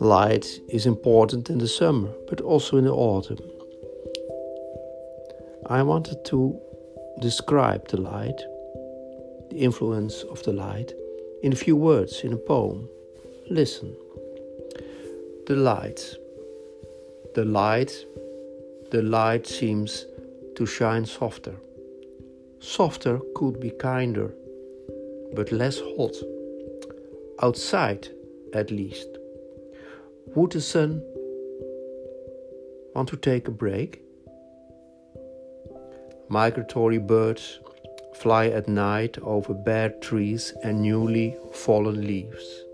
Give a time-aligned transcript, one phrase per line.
[0.00, 3.38] Light is important in the summer, but also in the autumn.
[5.66, 6.58] I wanted to
[7.20, 8.40] describe the light,
[9.50, 10.94] the influence of the light,
[11.42, 12.88] in a few words in a poem.
[13.50, 13.94] Listen.
[15.46, 16.16] The light.
[17.34, 18.06] The light.
[18.90, 20.06] The light seems
[20.56, 21.56] to shine softer.
[22.60, 24.32] Softer could be kinder,
[25.34, 26.16] but less hot.
[27.42, 28.08] Outside,
[28.54, 29.19] at least.
[30.28, 31.02] Would the sun
[32.94, 34.02] want to take a break?
[36.28, 37.58] Migratory birds
[38.14, 42.64] fly at night over bare trees and newly fallen leaves,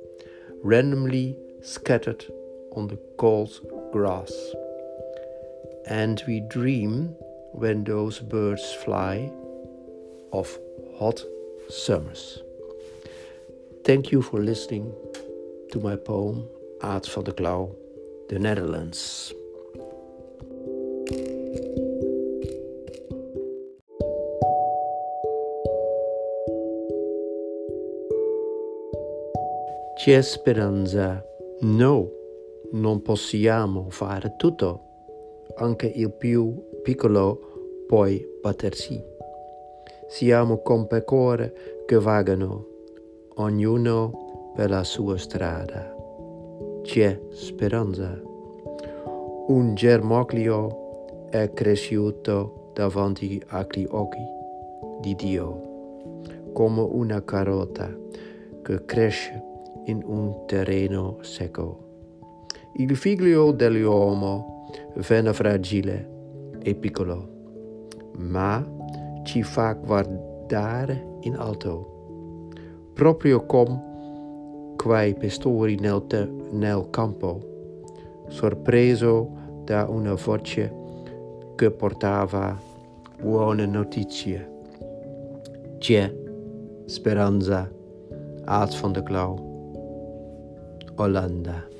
[0.63, 2.27] randomly scattered
[2.73, 3.51] on the cold
[3.93, 4.33] grass.
[5.87, 7.15] And we dream
[7.53, 9.33] when those birds fly
[10.33, 10.59] of
[10.99, 11.25] hot
[11.71, 12.43] summers.
[13.85, 14.93] Thank you for listening
[15.71, 16.49] to my poem
[16.79, 17.75] Aad van de Klauw,
[18.27, 19.35] The Netherlands.
[29.95, 31.25] C'è speranza?
[31.61, 32.11] No,
[32.73, 34.83] non possiamo fare tutto.
[35.57, 38.07] Anche il più piccolo può
[38.43, 39.03] battersi.
[40.09, 41.55] Siamo come pecore
[41.87, 42.67] che vagano,
[43.37, 45.96] ognuno per la sua strada.
[46.87, 48.17] C'è speranza.
[49.49, 54.25] Un germoglio è cresciuto davanti agli occhi
[55.01, 56.21] di Dio,
[56.53, 57.93] come una carota
[58.63, 59.43] che cresce
[59.87, 61.79] in un terreno secco.
[62.77, 64.69] Il figlio dell'uomo
[65.09, 66.09] venne fragile
[66.63, 67.29] e piccolo,
[68.19, 68.65] ma
[69.25, 72.51] ci fa guardare in alto,
[72.95, 73.87] proprio come
[74.87, 77.41] quei pastori nel, te, nel campo,
[78.29, 79.29] sorpreso
[79.65, 80.73] da una voce
[81.57, 82.57] che portava
[83.21, 84.49] buone notizie.
[85.79, 86.15] C'è
[86.85, 87.69] speranza,
[88.45, 89.35] Aad van de Klauw.
[90.95, 91.76] Hollanda.